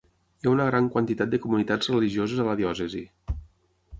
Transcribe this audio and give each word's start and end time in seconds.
Hi 0.43 0.47
ha 0.47 0.51
una 0.53 0.63
gran 0.69 0.87
quantitat 0.95 1.29
de 1.35 1.39
comunitats 1.43 1.91
religioses 1.95 2.43
a 2.45 2.47
la 2.49 2.55
diòcesi. 2.63 3.03